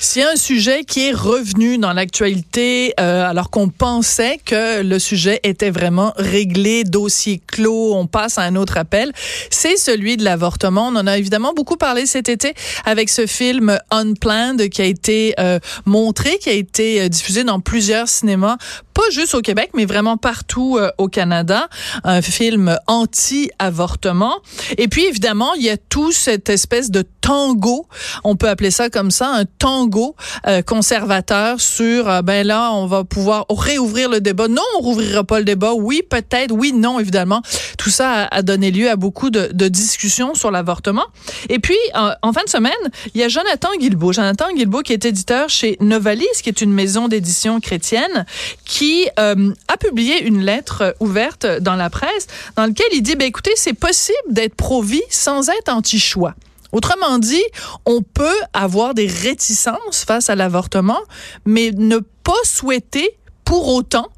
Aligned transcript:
S'il 0.00 0.22
y 0.22 0.24
a 0.24 0.30
un 0.30 0.36
sujet 0.36 0.84
qui 0.84 1.08
est 1.08 1.12
revenu 1.12 1.76
dans 1.76 1.92
l'actualité, 1.92 2.94
euh, 3.00 3.28
alors 3.28 3.50
qu'on 3.50 3.68
pensait 3.68 4.38
que 4.44 4.80
le 4.82 5.00
sujet 5.00 5.40
était 5.42 5.70
vraiment 5.70 6.12
réglé, 6.16 6.84
dossier 6.84 7.42
clos, 7.44 7.94
on 7.94 8.06
passe 8.06 8.38
à 8.38 8.42
un 8.42 8.54
autre 8.54 8.76
appel, 8.76 9.10
c'est 9.50 9.76
celui 9.76 10.16
de 10.16 10.22
l'avortement. 10.22 10.86
On 10.86 10.94
en 10.94 11.08
a 11.08 11.18
évidemment 11.18 11.52
beaucoup 11.52 11.76
parlé 11.76 12.06
cet 12.06 12.28
été 12.28 12.54
avec 12.84 13.08
ce 13.08 13.26
film 13.26 13.76
Unplanned 13.90 14.68
qui 14.68 14.82
a 14.82 14.84
été 14.84 15.34
euh, 15.40 15.58
montré, 15.84 16.38
qui 16.38 16.48
a 16.48 16.52
été 16.52 17.00
euh, 17.00 17.08
diffusé 17.08 17.42
dans 17.42 17.58
plusieurs 17.58 18.06
cinémas 18.06 18.56
pas 18.98 19.10
juste 19.12 19.36
au 19.36 19.42
Québec, 19.42 19.70
mais 19.74 19.84
vraiment 19.84 20.16
partout 20.16 20.76
euh, 20.76 20.90
au 20.98 21.06
Canada. 21.06 21.68
Un 22.02 22.20
film 22.20 22.76
anti-avortement. 22.88 24.34
Et 24.76 24.88
puis, 24.88 25.04
évidemment, 25.04 25.54
il 25.54 25.62
y 25.62 25.70
a 25.70 25.76
tout 25.76 26.10
cette 26.10 26.50
espèce 26.50 26.90
de 26.90 27.04
tango, 27.20 27.86
on 28.24 28.34
peut 28.34 28.48
appeler 28.48 28.72
ça 28.72 28.90
comme 28.90 29.12
ça, 29.12 29.28
un 29.28 29.44
tango 29.44 30.16
euh, 30.48 30.62
conservateur 30.62 31.60
sur, 31.60 32.08
euh, 32.08 32.22
ben 32.22 32.44
là, 32.44 32.72
on 32.72 32.86
va 32.86 33.04
pouvoir 33.04 33.46
réouvrir 33.48 34.08
le 34.08 34.20
débat. 34.20 34.48
Non, 34.48 34.62
on 34.78 34.82
rouvrira 34.82 35.22
pas 35.22 35.38
le 35.38 35.44
débat. 35.44 35.74
Oui, 35.74 36.02
peut-être. 36.02 36.50
Oui, 36.50 36.72
non, 36.72 36.98
évidemment. 36.98 37.40
Tout 37.78 37.90
ça 37.90 38.24
a, 38.24 38.42
donné 38.42 38.72
lieu 38.72 38.90
à 38.90 38.96
beaucoup 38.96 39.30
de, 39.30 39.50
de 39.52 39.68
discussions 39.68 40.34
sur 40.34 40.50
l'avortement. 40.50 41.04
Et 41.48 41.60
puis, 41.60 41.78
en 41.94 42.32
fin 42.32 42.42
de 42.42 42.48
semaine, 42.48 42.72
il 43.14 43.20
y 43.20 43.24
a 43.24 43.28
Jonathan 43.28 43.68
Guilbeault. 43.78 44.12
Jonathan 44.12 44.46
Guilbeault 44.52 44.82
qui 44.82 44.92
est 44.92 45.04
éditeur 45.04 45.48
chez 45.48 45.76
Novalis, 45.80 46.26
qui 46.42 46.48
est 46.48 46.62
une 46.62 46.72
maison 46.72 47.06
d'édition 47.06 47.60
chrétienne, 47.60 48.26
qui 48.64 48.87
euh, 49.18 49.52
a 49.68 49.76
publié 49.76 50.22
une 50.24 50.40
lettre 50.40 50.94
ouverte 51.00 51.46
dans 51.60 51.76
la 51.76 51.90
presse 51.90 52.26
dans 52.56 52.66
laquelle 52.66 52.86
il 52.92 53.02
dit, 53.02 53.16
ben, 53.16 53.26
écoutez, 53.26 53.52
c'est 53.56 53.74
possible 53.74 54.16
d'être 54.30 54.54
pro-vie 54.54 55.02
sans 55.10 55.48
être 55.48 55.68
anti-choix. 55.68 56.34
Autrement 56.72 57.18
dit, 57.18 57.42
on 57.86 58.02
peut 58.02 58.40
avoir 58.52 58.94
des 58.94 59.06
réticences 59.06 60.04
face 60.06 60.28
à 60.28 60.34
l'avortement, 60.34 60.98
mais 61.46 61.70
ne 61.74 61.98
pas 61.98 62.32
souhaiter 62.44 63.16
pour 63.44 63.68
autant 63.68 64.08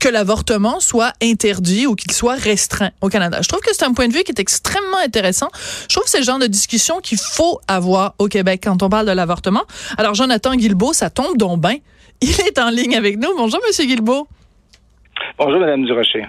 que 0.00 0.08
l'avortement 0.08 0.80
soit 0.80 1.12
interdit 1.22 1.86
ou 1.86 1.94
qu'il 1.94 2.12
soit 2.12 2.34
restreint 2.34 2.90
au 3.00 3.08
Canada. 3.08 3.40
Je 3.42 3.48
trouve 3.48 3.60
que 3.60 3.70
c'est 3.72 3.84
un 3.84 3.92
point 3.92 4.08
de 4.08 4.12
vue 4.12 4.24
qui 4.24 4.32
est 4.32 4.40
extrêmement 4.40 4.98
intéressant. 4.98 5.48
Je 5.88 5.94
trouve 5.94 6.04
que 6.04 6.10
c'est 6.10 6.18
le 6.18 6.24
genre 6.24 6.38
de 6.38 6.46
discussion 6.46 7.00
qu'il 7.00 7.18
faut 7.18 7.60
avoir 7.68 8.14
au 8.18 8.28
Québec 8.28 8.62
quand 8.64 8.82
on 8.82 8.88
parle 8.88 9.06
de 9.06 9.12
l'avortement. 9.12 9.62
Alors, 9.96 10.14
Jonathan 10.14 10.54
Guilbeault, 10.56 10.94
ça 10.94 11.10
tombe 11.10 11.36
donc 11.36 11.60
bien. 11.60 11.76
Il 12.26 12.40
est 12.40 12.58
en 12.58 12.70
ligne 12.70 12.96
avec 12.96 13.18
nous. 13.18 13.28
Bonjour, 13.36 13.60
Monsieur 13.66 13.84
Guilbeault. 13.84 14.26
Bonjour, 15.38 15.60
Madame 15.60 15.84
Durocher. 15.84 16.24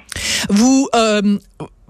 Vous 0.49 0.89
euh, 0.93 1.37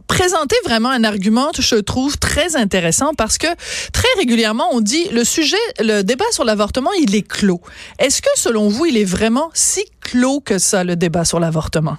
présentez 0.05 0.55
vraiment 0.63 0.89
un 0.89 1.03
argument, 1.03 1.49
je 1.57 1.75
trouve, 1.77 2.19
très 2.19 2.55
intéressant 2.55 3.13
parce 3.17 3.39
que 3.39 3.47
très 3.91 4.07
régulièrement, 4.19 4.67
on 4.73 4.81
dit 4.81 5.09
le 5.09 5.23
sujet, 5.23 5.57
le 5.79 6.03
débat 6.03 6.25
sur 6.29 6.43
l'avortement, 6.43 6.91
il 7.01 7.15
est 7.15 7.27
clos. 7.27 7.61
Est-ce 7.97 8.21
que, 8.21 8.29
selon 8.35 8.69
vous, 8.69 8.85
il 8.85 8.95
est 8.95 9.05
vraiment 9.05 9.49
si 9.55 9.83
clos 10.01 10.39
que 10.39 10.59
ça, 10.59 10.83
le 10.83 10.95
débat 10.95 11.25
sur 11.25 11.39
l'avortement? 11.39 11.97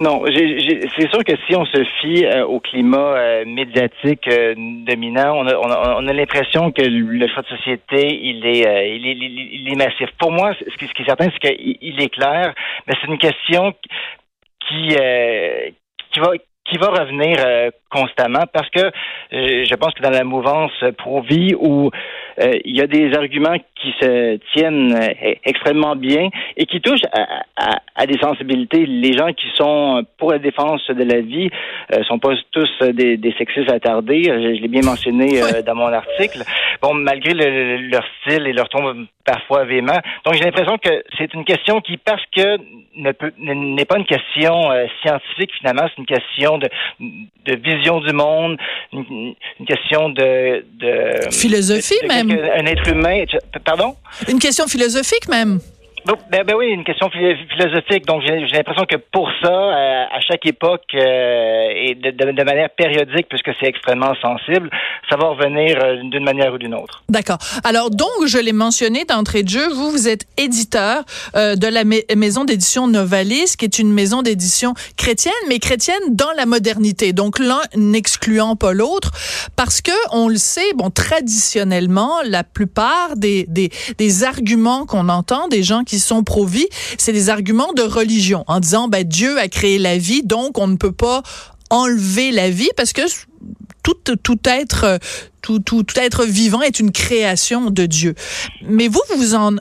Non, 0.00 0.24
c'est 0.26 1.08
sûr 1.10 1.22
que 1.24 1.34
si 1.46 1.54
on 1.54 1.64
se 1.66 1.84
fie 2.00 2.24
euh, 2.26 2.44
au 2.44 2.58
climat 2.58 2.98
euh, 3.16 3.44
médiatique 3.46 4.26
euh, 4.28 4.54
dominant, 4.56 5.36
on 5.36 5.46
a, 5.46 5.56
on 5.56 6.08
a, 6.08 6.12
l'impression 6.12 6.72
que 6.72 6.82
le 6.82 7.28
choix 7.28 7.42
de 7.42 7.56
société, 7.56 8.08
il 8.22 8.44
est, 8.44 8.96
il 8.96 9.06
est, 9.06 9.16
il 9.16 9.72
est 9.72 9.76
massif. 9.76 10.08
Pour 10.18 10.32
moi, 10.32 10.52
ce 10.54 10.76
qui, 10.76 10.88
ce 10.88 10.92
qui 10.94 11.02
est 11.02 11.06
certain, 11.06 11.28
c'est 11.30 11.54
qu'il 11.56 12.02
est 12.02 12.08
clair, 12.08 12.54
mais 12.86 12.94
c'est 13.00 13.06
une 13.06 13.18
question 13.18 13.72
qui, 14.68 14.96
qui 16.12 16.20
va 16.20 16.32
qui 16.66 16.78
va 16.78 16.86
revenir 16.86 17.36
constamment 17.90 18.44
parce 18.50 18.70
que 18.70 18.90
je 19.30 19.74
pense 19.74 19.92
que 19.92 20.02
dans 20.02 20.08
la 20.08 20.24
mouvance 20.24 20.72
pro-vie 20.96 21.54
où 21.58 21.90
euh, 22.40 22.58
il 22.64 22.76
y 22.76 22.80
a 22.80 22.86
des 22.86 23.14
arguments 23.14 23.56
qui 23.80 23.94
se 24.00 24.38
tiennent 24.52 24.94
euh, 24.94 25.34
extrêmement 25.44 25.94
bien 25.96 26.28
et 26.56 26.66
qui 26.66 26.80
touchent 26.80 27.06
à, 27.56 28.06
des 28.06 28.18
sensibilités. 28.18 28.86
Les 28.86 29.16
gens 29.16 29.32
qui 29.32 29.46
sont 29.54 30.04
pour 30.18 30.32
la 30.32 30.38
défense 30.38 30.86
de 30.88 31.04
la 31.04 31.20
vie 31.20 31.48
euh, 31.92 32.02
sont 32.04 32.18
pas 32.18 32.34
tous 32.50 32.70
des, 32.92 33.16
des 33.16 33.32
sexistes 33.38 33.70
attardés. 33.70 34.24
Je, 34.24 34.60
l'ai 34.60 34.68
bien 34.68 34.82
mentionné 34.82 35.40
dans 35.66 35.74
mon 35.74 35.92
article. 35.92 36.42
Bon, 36.82 36.94
malgré 36.94 37.34
leur 37.34 38.04
style 38.20 38.46
et 38.46 38.52
leur 38.52 38.68
ton 38.68 39.06
parfois 39.24 39.64
véhément. 39.64 39.98
Donc 40.24 40.34
j'ai 40.34 40.44
l'impression 40.44 40.78
que 40.78 41.02
c'est 41.18 41.32
une 41.34 41.44
question 41.44 41.80
qui, 41.80 41.96
parce 41.96 42.22
que 42.34 42.58
n'est 42.96 43.84
pas 43.84 43.98
une 43.98 44.06
question 44.06 44.68
scientifique 45.02 45.50
finalement, 45.58 45.88
c'est 45.88 45.98
une 45.98 46.06
question 46.06 46.58
de, 46.58 46.68
de 47.00 47.56
vision 47.56 48.00
du 48.00 48.12
monde, 48.12 48.58
une, 48.92 49.34
question 49.66 50.10
de, 50.10 50.64
de 50.74 51.32
philosophie 51.32 51.98
même. 52.06 52.30
Un 52.30 52.66
être 52.66 52.88
humain. 52.88 53.24
Pardon? 53.64 53.96
Une 54.28 54.38
question 54.38 54.66
philosophique 54.66 55.28
même. 55.28 55.60
Ben, 56.06 56.44
ben, 56.44 56.54
oui, 56.54 56.66
une 56.66 56.84
question 56.84 57.08
philosophique. 57.08 58.04
Donc, 58.06 58.22
j'ai 58.26 58.56
l'impression 58.56 58.84
que 58.84 58.96
pour 58.96 59.30
ça, 59.42 59.48
euh, 59.48 60.04
à 60.12 60.20
chaque 60.20 60.44
époque 60.44 60.82
euh, 60.94 61.68
et 61.74 61.94
de, 61.94 62.44
manière 62.44 62.68
périodique, 62.76 63.26
puisque 63.30 63.50
c'est 63.58 63.66
extrêmement 63.66 64.14
sensible, 64.20 64.68
ça 65.08 65.16
va 65.16 65.28
revenir 65.28 65.78
euh, 65.82 65.96
d'une 66.02 66.24
manière 66.24 66.52
ou 66.52 66.58
d'une 66.58 66.74
autre. 66.74 67.02
D'accord. 67.08 67.38
Alors, 67.64 67.88
donc, 67.88 68.26
je 68.26 68.36
l'ai 68.36 68.52
mentionné 68.52 69.06
d'entrée 69.06 69.44
de 69.44 69.48
jeu, 69.48 69.66
vous, 69.72 69.90
vous 69.90 70.08
êtes 70.08 70.26
éditeur 70.36 71.04
de 71.34 71.66
la 71.66 71.84
maison 72.16 72.44
d'édition 72.44 72.86
Novalis, 72.86 73.56
qui 73.58 73.64
est 73.64 73.78
une 73.78 73.92
maison 73.92 74.20
d'édition 74.20 74.74
chrétienne, 74.96 75.32
mais 75.48 75.58
chrétienne 75.58 76.02
dans 76.10 76.32
la 76.36 76.44
modernité. 76.44 77.12
Donc, 77.12 77.38
l'un 77.38 77.60
n'excluant 77.76 78.56
pas 78.56 78.72
l'autre, 78.74 79.10
parce 79.56 79.80
que, 79.80 79.92
on 80.12 80.28
le 80.28 80.36
sait, 80.36 80.74
bon, 80.74 80.90
traditionnellement, 80.90 82.16
la 82.24 82.44
plupart 82.44 83.16
des, 83.16 83.46
des, 83.48 83.70
des 83.96 84.24
arguments 84.24 84.84
qu'on 84.84 85.08
entend, 85.08 85.48
des 85.48 85.62
gens 85.62 85.82
qui 85.82 85.93
sont 86.00 86.24
pro-vie, 86.24 86.66
c'est 86.98 87.12
des 87.12 87.30
arguments 87.30 87.72
de 87.72 87.82
religion 87.82 88.44
en 88.46 88.60
disant 88.60 88.88
ben 88.88 89.04
Dieu 89.04 89.38
a 89.38 89.48
créé 89.48 89.78
la 89.78 89.98
vie, 89.98 90.22
donc 90.22 90.58
on 90.58 90.66
ne 90.66 90.76
peut 90.76 90.92
pas 90.92 91.22
enlever 91.70 92.30
la 92.30 92.50
vie 92.50 92.70
parce 92.76 92.92
que 92.92 93.02
tout, 93.82 94.16
tout 94.22 94.38
être 94.46 94.98
tout, 95.42 95.60
tout, 95.60 95.84
être 95.96 96.24
vivant 96.24 96.62
est 96.62 96.80
une 96.80 96.90
création 96.90 97.70
de 97.70 97.84
Dieu. 97.84 98.14
Mais 98.66 98.88
vous, 98.88 99.02
vous 99.16 99.34
en 99.34 99.56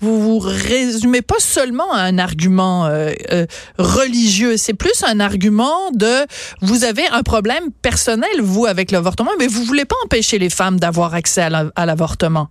vous 0.00 0.18
vous 0.18 0.38
résumez 0.38 1.20
pas 1.20 1.38
seulement 1.38 1.92
à 1.92 2.00
un 2.00 2.18
argument 2.18 2.86
euh, 2.86 3.12
euh, 3.32 3.46
religieux, 3.78 4.56
c'est 4.56 4.72
plus 4.72 5.04
un 5.06 5.20
argument 5.20 5.90
de 5.92 6.26
vous 6.62 6.84
avez 6.84 7.06
un 7.08 7.22
problème 7.22 7.70
personnel 7.82 8.40
vous 8.40 8.64
avec 8.64 8.90
l'avortement, 8.90 9.32
mais 9.38 9.46
vous 9.46 9.62
voulez 9.62 9.84
pas 9.84 9.96
empêcher 10.06 10.38
les 10.38 10.48
femmes 10.48 10.80
d'avoir 10.80 11.12
accès 11.12 11.42
à 11.42 11.86
l'avortement. 11.86 12.48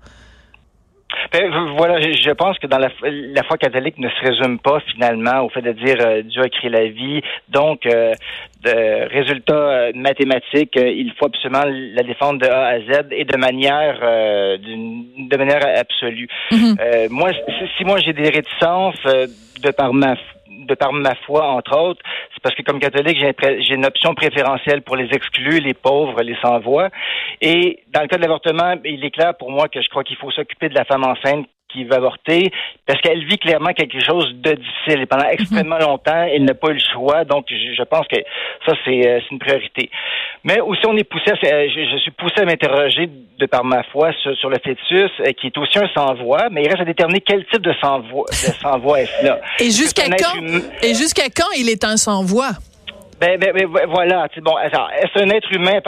Ben, 1.32 1.52
voilà, 1.76 2.00
je 2.00 2.32
pense 2.32 2.58
que 2.60 2.68
dans 2.68 2.78
la, 2.78 2.90
la, 3.02 3.44
foi 3.44 3.58
catholique 3.58 3.98
ne 3.98 4.10
se 4.10 4.22
résume 4.22 4.60
pas 4.60 4.80
finalement 4.92 5.42
au 5.42 5.50
fait 5.50 5.62
de 5.62 5.72
dire 5.72 5.98
euh, 6.02 6.22
Dieu 6.22 6.44
a 6.44 6.50
créé 6.50 6.70
la 6.70 6.88
vie, 6.88 7.22
donc 7.50 7.86
euh, 7.86 8.14
de 8.64 9.10
résultat 9.10 9.54
euh, 9.54 9.92
mathématique, 9.96 10.76
il 10.76 11.12
faut 11.18 11.26
absolument 11.26 11.64
la 11.66 12.04
défendre 12.04 12.40
de 12.40 12.48
A 12.48 12.68
à 12.68 12.80
Z 12.80 13.08
et 13.12 13.26
de 13.26 13.38
manière 13.38 14.00
de 14.00 15.38
manière 15.38 15.66
absolue. 15.78 16.28
Mm-hmm. 16.52 17.10
moi, 17.10 17.32
si 17.78 17.86
moi 17.86 18.00
j'ai 18.00 18.14
des 18.14 18.30
réticences 18.30 19.04
de 19.06 19.72
par 19.72 19.94
ma 19.94 20.16
de 20.70 20.76
par 20.76 20.94
ma 20.94 21.16
foi, 21.26 21.46
entre 21.46 21.78
autres, 21.78 22.02
c'est 22.34 22.42
parce 22.42 22.56
que 22.56 22.62
comme 22.62 22.80
catholique, 22.80 23.20
j'ai 23.20 23.74
une 23.74 23.86
option 23.86 24.14
préférentielle 24.14 24.82
pour 24.82 24.96
les 24.96 25.10
exclus, 25.12 25.60
les 25.60 25.74
pauvres, 25.74 26.22
les 26.22 26.38
sans-voix. 26.42 26.90
Et 27.42 27.84
dans 27.94 28.02
le 28.02 28.08
cas 28.08 28.18
de 28.18 28.22
l'avortement, 28.22 28.76
il 28.86 29.04
est 29.04 29.12
clair 29.12 29.34
pour 29.38 29.52
moi 29.52 29.68
que 29.68 29.82
je 29.82 29.90
crois 29.90 30.04
qu'il 30.04 30.18
faut 30.18 30.32
s'occuper 30.32 30.70
de 30.70 30.76
la 30.76 30.86
femme 30.86 31.04
enceinte 31.04 31.48
qui 31.72 31.84
va 31.84 31.98
avorter 31.98 32.52
parce 32.86 33.00
qu'elle 33.02 33.26
vit 33.26 33.38
clairement 33.38 33.74
quelque 33.74 34.00
chose 34.04 34.34
de 34.36 34.54
difficile 34.54 35.02
et 35.02 35.06
pendant 35.06 35.28
extrêmement 35.30 35.78
longtemps, 35.78 36.24
elle 36.24 36.44
n'a 36.44 36.54
pas 36.54 36.70
eu 36.70 36.74
le 36.74 36.80
choix. 36.80 37.24
Donc, 37.24 37.46
je, 37.50 37.84
pense 37.84 38.08
que 38.08 38.18
ça, 38.66 38.72
euh, 38.72 38.76
c'est 38.86 39.32
une 39.32 39.40
priorité. 39.40 39.90
Mais 40.44 40.60
aussi, 40.60 40.82
on 40.88 40.98
est 40.98 41.04
poussé, 41.04 41.32
je, 41.42 41.98
suis 42.02 42.12
poussé 42.12 42.42
à 42.42 42.46
m'interroger 42.46 43.10
de 43.38 43.46
par 43.46 43.64
ma 43.64 43.84
foi 43.84 44.12
sur, 44.14 44.50
le 44.50 44.58
fœtus, 44.64 45.12
euh, 45.20 45.32
qui 45.40 45.48
est 45.48 45.58
aussi 45.58 45.78
un 45.78 45.90
sans-voix, 45.94 46.50
mais 46.52 46.64
il 46.64 46.68
reste 46.68 46.82
à 46.82 46.86
déterminer 46.86 47.22
quel 47.22 47.46
type 47.46 47.62
de 47.62 47.74
sans-voix 47.82 48.26
sans 48.32 48.96
est-ce 48.96 49.26
là. 49.26 49.40
Et 49.60 49.72
jusqu'à 49.72 50.10
quand, 50.10 50.40
et 50.82 50.94
jusqu'à 50.96 51.30
quand 51.30 51.52
il 51.58 51.70
est 51.70 51.84
un 51.84 51.98
sans-voix? 51.98 52.52
Ben, 53.20 53.38
ben, 53.38 53.52
ben 53.54 53.68
voilà. 53.88 54.28
Bon, 54.42 54.58
est-ce 54.60 55.22
un 55.22 55.30
être 55.30 55.52
humain 55.52 55.80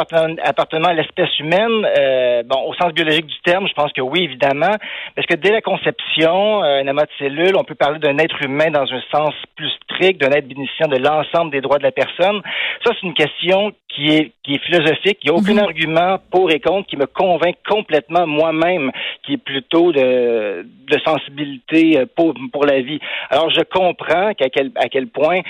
appartenant, 0.44 0.90
à 0.90 0.94
l'espèce 0.94 1.40
humaine? 1.40 1.88
Euh, 1.98 2.44
bon, 2.44 2.62
au 2.68 2.74
sens 2.74 2.92
biologique 2.92 3.28
du 3.28 3.40
terme, 3.46 3.70
je 3.70 3.74
pense 3.74 3.94
que 3.94 4.02
oui, 4.02 4.24
évidemment. 4.24 4.76
Parce 5.16 5.26
que 5.28 5.36
dès 5.36 5.52
la 5.52 5.62
conception, 5.62 6.62
euh, 6.62 6.82
un 6.82 6.88
amas 6.88 7.04
de 7.04 7.12
cellules, 7.20 7.56
on 7.56 7.64
peut 7.64 7.76
parler 7.76 8.00
d'un 8.00 8.18
être 8.18 8.42
humain 8.44 8.70
dans 8.70 8.84
un 8.84 9.02
sens 9.14 9.34
plus 9.56 9.72
strict, 9.84 10.20
d'un 10.20 10.32
être 10.32 10.48
bénéficiant 10.48 10.90
de 10.90 10.98
l'ensemble 10.98 11.52
des 11.52 11.62
droits 11.62 11.78
de 11.78 11.84
la 11.84 11.94
personne. 11.94 12.42
Ça, 12.84 12.92
c'est 13.00 13.08
une 13.08 13.14
question 13.14 13.72
qui 13.94 14.08
est, 14.08 14.32
qui 14.44 14.56
est 14.56 14.64
philosophique. 14.64 15.20
Il 15.24 15.32
n'y 15.32 15.36
a 15.36 15.40
aucun 15.40 15.54
mhm. 15.54 15.60
argument 15.60 16.18
pour 16.32 16.52
et 16.52 16.60
contre 16.60 16.88
qui 16.88 16.98
me 16.98 17.06
convainc 17.06 17.56
complètement 17.68 18.26
moi-même, 18.26 18.92
qui 19.26 19.34
est 19.34 19.44
plutôt 19.44 19.92
de, 19.92 20.64
de 20.64 21.00
sensibilité 21.06 22.00
euh, 22.00 22.06
pour, 22.16 22.34
pour 22.52 22.66
la 22.66 22.82
vie. 22.82 23.00
Alors, 23.30 23.50
je 23.50 23.62
comprends 23.62 24.34
qu'à 24.34 24.50
quel, 24.50 24.72
à 24.76 24.88
quel 24.90 25.08
point 25.08 25.42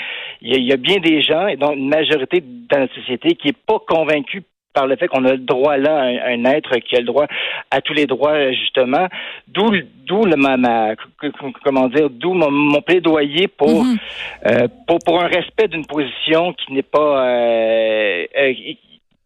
il 0.41 0.49
y, 0.49 0.53
a, 0.53 0.57
il 0.57 0.65
y 0.65 0.73
a 0.73 0.77
bien 0.77 0.97
des 0.97 1.21
gens, 1.21 1.47
et 1.47 1.55
donc 1.55 1.75
une 1.75 1.89
majorité 1.89 2.43
dans 2.69 2.79
notre 2.79 2.95
société, 2.95 3.35
qui 3.35 3.49
est 3.49 3.57
pas 3.65 3.79
convaincue 3.87 4.43
par 4.73 4.87
le 4.87 4.95
fait 4.95 5.07
qu'on 5.07 5.25
a 5.25 5.31
le 5.31 5.37
droit 5.37 5.77
là 5.77 6.03
un, 6.03 6.45
être 6.45 6.77
qui 6.77 6.95
a 6.95 6.99
le 6.99 7.05
droit 7.05 7.25
à 7.69 7.81
tous 7.81 7.93
les 7.93 8.05
droits 8.05 8.51
justement 8.51 9.07
d'où 9.47 9.69
d'où 10.05 10.23
le 10.23 10.35
ma, 10.35 10.95
comment 11.63 11.87
dire 11.87 12.09
d'où 12.09 12.33
mon, 12.33 12.81
plaidoyer 12.81 13.47
pour, 13.47 13.83
mhm. 13.83 13.97
euh, 14.47 14.67
pour 14.87 14.99
pour 14.99 15.21
un 15.21 15.27
respect 15.27 15.67
d'une 15.67 15.85
position 15.85 16.53
qui 16.53 16.73
n'est 16.73 16.81
pas 16.83 17.25
euh, 17.25 17.90
euh, 18.49 18.53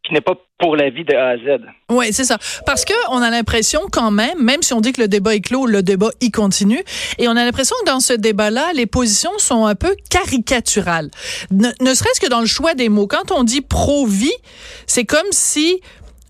qui 0.06 0.14
n'est 0.14 0.22
pas 0.22 0.36
pour 0.60 0.76
la 0.76 0.90
vie 0.90 1.04
de 1.04 1.14
A 1.14 1.30
à 1.30 1.38
Z. 1.38 1.62
Oui, 1.90 2.08
c'est 2.12 2.24
ça. 2.24 2.38
Parce 2.66 2.86
que 2.86 2.94
on 3.10 3.22
a 3.22 3.30
l'impression 3.30 3.82
quand 3.92 4.12
même, 4.12 4.42
même 4.42 4.62
si 4.62 4.74
on 4.74 4.82
dit 4.82 4.94
que 4.94 5.02
le 5.02 5.08
débat 5.08 5.36
est 5.36 5.42
clos, 5.42 5.66
le 5.66 5.84
débat 5.84 6.12
y 6.22 6.32
continue, 6.32 6.82
et 7.18 7.28
on 7.28 7.32
a 7.32 7.44
l'impression 7.44 7.76
que 7.84 7.90
dans 7.90 8.00
ce 8.00 8.14
débat-là, 8.14 8.72
les 8.74 8.86
positions 8.86 9.38
sont 9.38 9.66
un 9.66 9.76
peu 9.76 9.96
caricaturales. 10.10 11.10
Ne, 11.52 11.94
serait-ce 11.94 12.22
que 12.22 12.30
dans 12.30 12.40
le 12.40 12.46
choix 12.46 12.74
des 12.74 12.90
mots. 12.90 13.08
Quand 13.08 13.32
on 13.32 13.44
dit 13.44 13.62
pro-vie, 13.62 14.36
c'est 14.88 15.06
comme 15.06 15.28
si 15.32 15.82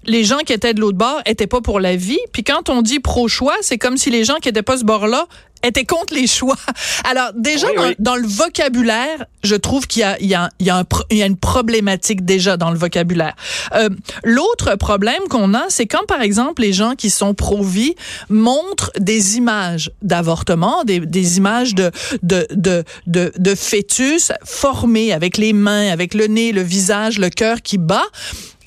les 0.05 0.23
gens 0.23 0.39
qui 0.39 0.53
étaient 0.53 0.73
de 0.73 0.79
l'autre 0.79 0.97
bord 0.97 1.21
étaient 1.25 1.47
pas 1.47 1.61
pour 1.61 1.79
la 1.79 1.95
vie. 1.95 2.19
Puis 2.31 2.43
quand 2.43 2.69
on 2.69 2.81
dit 2.81 2.99
pro-choix, 2.99 3.55
c'est 3.61 3.77
comme 3.77 3.97
si 3.97 4.09
les 4.09 4.23
gens 4.23 4.35
qui 4.35 4.49
étaient 4.49 4.63
pas 4.63 4.77
ce 4.77 4.85
bord-là 4.85 5.27
étaient 5.65 5.85
contre 5.85 6.13
les 6.13 6.27
choix. 6.27 6.57
Alors 7.03 7.31
déjà 7.35 7.67
dans, 7.99 8.15
le 8.15 8.27
vocabulaire, 8.27 9.25
je 9.43 9.55
trouve 9.55 9.87
qu'il 9.87 10.01
y 10.01 10.03
a, 10.03 10.17
il 10.19 10.27
y, 10.27 10.35
a, 10.35 10.49
il 10.59 10.65
y, 10.65 10.69
a 10.69 10.83
il 11.09 11.17
y 11.17 11.23
a 11.23 11.25
une 11.25 11.37
problématique 11.37 12.25
déjà 12.25 12.57
dans 12.57 12.71
le 12.71 12.77
vocabulaire. 12.77 13.35
Euh, 13.73 13.89
L'autre 14.23 14.75
problème 14.75 15.21
qu'on 15.29 15.53
a, 15.53 15.65
c'est 15.69 15.85
quand 15.85 16.05
par 16.07 16.21
exemple 16.21 16.61
les 16.61 16.73
gens 16.73 16.93
qui 16.95 17.09
sont 17.09 17.33
pro-vie 17.33 17.95
montrent 18.29 18.91
des 18.99 19.37
images 19.37 19.91
d'avortement, 20.01 20.83
des, 20.83 20.99
des 20.99 21.37
images 21.37 21.75
de 21.75 21.91
de, 22.23 22.47
de 22.51 22.83
de 23.07 23.31
de 23.37 23.55
fœtus 23.55 24.31
formés 24.43 25.13
avec 25.13 25.37
les 25.37 25.53
mains, 25.53 25.91
avec 25.91 26.13
le 26.13 26.27
nez, 26.27 26.51
le 26.51 26.61
visage, 26.61 27.19
le 27.19 27.29
cœur 27.29 27.61
qui 27.61 27.77
bat 27.77 28.05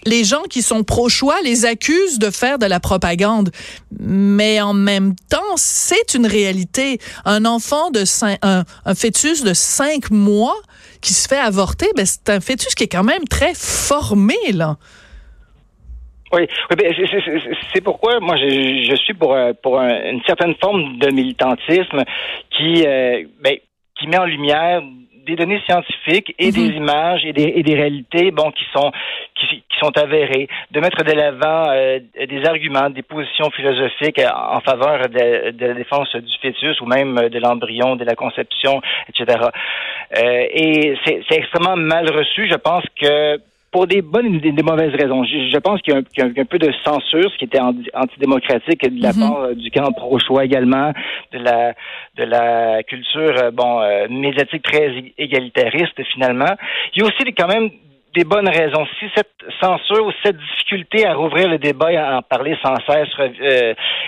les 0.08 0.24
gens 0.24 0.42
qui 0.42 0.62
sont 0.62 0.84
pro-choix 0.84 1.36
les 1.44 1.66
accusent 1.66 2.18
de 2.18 2.30
faire 2.30 2.58
de 2.58 2.66
la 2.66 2.80
propagande. 2.80 3.50
Mais 3.98 4.60
en 4.60 4.74
même 4.74 5.14
temps, 5.30 5.56
c'est 5.56 6.14
une 6.14 6.26
réalité. 6.26 6.98
Un 7.24 7.44
enfant 7.44 7.90
de 7.90 8.04
cinq, 8.04 8.38
un, 8.42 8.64
fœtus 8.94 9.44
de 9.44 9.54
cinq 9.54 10.10
mois 10.10 10.56
qui 11.00 11.12
se 11.12 11.28
fait 11.28 11.38
avorter, 11.38 11.86
ben 11.96 12.06
c'est 12.06 12.28
un 12.30 12.40
fœtus 12.40 12.74
qui 12.74 12.84
est 12.84 12.88
quand 12.88 13.04
même 13.04 13.24
très 13.24 13.54
formé, 13.54 14.36
là. 14.52 14.76
Oui, 16.32 16.46
ben, 16.76 16.94
c'est 17.72 17.80
pourquoi 17.80 18.20
moi 18.20 18.36
je, 18.36 18.94
suis 19.02 19.14
pour, 19.14 19.32
euh, 19.32 19.52
pour 19.62 19.80
une 19.80 20.20
certaine 20.26 20.54
forme 20.56 20.98
de 20.98 21.10
militantisme 21.10 22.04
qui, 22.50 22.84
euh, 22.86 23.24
ben, 23.40 23.56
qui 23.98 24.06
met 24.08 24.18
en 24.18 24.26
lumière 24.26 24.82
des 25.28 25.36
données 25.36 25.60
scientifiques 25.68 26.34
et 26.38 26.50
des 26.50 26.68
mhm. 26.70 26.76
images 26.82 27.24
et 27.24 27.32
des, 27.32 27.52
et 27.56 27.62
des 27.62 27.74
réalités 27.74 28.30
bon 28.30 28.50
qui 28.50 28.64
sont 28.72 28.90
qui, 29.34 29.46
qui 29.46 29.78
sont 29.80 29.96
avérées, 29.96 30.48
de 30.70 30.80
mettre 30.80 31.04
de 31.04 31.12
l'avant 31.12 31.70
euh, 31.70 32.00
des 32.26 32.44
arguments, 32.44 32.90
des 32.90 33.02
positions 33.02 33.50
philosophiques 33.50 34.20
en 34.20 34.60
faveur 34.60 35.08
de, 35.08 35.50
de, 35.52 35.66
la 35.66 35.74
défense 35.74 36.14
du 36.16 36.36
fœtus 36.42 36.80
ou 36.80 36.86
même 36.86 37.14
de 37.28 37.38
l'embryon, 37.38 37.96
de 37.96 38.04
la 38.04 38.14
conception, 38.14 38.80
etc. 39.08 39.38
Euh, 40.16 40.46
et 40.50 40.96
c'est 41.04 41.36
extrêmement 41.36 41.76
mal 41.76 42.10
reçu. 42.10 42.48
Je 42.50 42.56
pense 42.56 42.84
que 43.00 43.38
pour 43.70 43.86
des 43.86 44.02
bonnes 44.02 44.40
et 44.42 44.52
des, 44.52 44.62
mauvaises 44.62 44.94
raisons. 44.94 45.24
Je, 45.24 45.58
pense 45.58 45.80
qu'il 45.82 45.94
y, 45.94 46.20
a 46.20 46.24
un 46.24 46.44
peu 46.44 46.58
de 46.58 46.72
censure, 46.84 47.30
ce 47.30 47.36
qui 47.36 47.44
était 47.44 47.60
antidémocratique 47.60 48.82
de 48.82 49.02
la 49.02 49.12
mhm. 49.12 49.20
part 49.20 49.40
euh, 49.40 49.54
du 49.54 49.70
camp 49.70 49.92
pro-choix 49.92 50.44
également, 50.44 50.92
de 51.32 51.38
la 51.38 51.74
de 52.16 52.24
la 52.24 52.82
culture 52.82 53.34
euh, 53.42 53.50
bon 53.50 53.80
euh, 53.80 54.06
médiatique 54.08 54.62
très 54.62 54.92
égalitariste 55.18 56.02
finalement. 56.12 56.54
Il 56.94 57.02
y 57.02 57.04
a 57.04 57.08
aussi 57.08 57.34
quand 57.36 57.48
même 57.48 57.70
des 58.14 58.24
bonnes 58.24 58.48
raisons. 58.48 58.86
Si 58.98 59.06
cette 59.14 59.28
censure 59.60 60.06
ou 60.06 60.12
cette 60.24 60.38
difficulté 60.38 61.06
à 61.06 61.14
rouvrir 61.14 61.48
le 61.48 61.58
débat 61.58 61.92
et 61.92 61.96
à 61.98 62.16
en 62.16 62.22
parler 62.22 62.56
sans 62.62 62.74
cesse 62.86 63.08